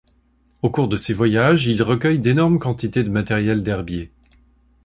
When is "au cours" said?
0.63-0.87